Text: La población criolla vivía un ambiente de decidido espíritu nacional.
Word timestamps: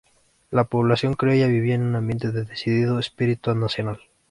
La 0.49 0.63
población 0.63 1.13
criolla 1.13 1.45
vivía 1.45 1.77
un 1.77 1.95
ambiente 1.95 2.31
de 2.31 2.43
decidido 2.43 2.97
espíritu 2.97 3.53
nacional. 3.53 3.99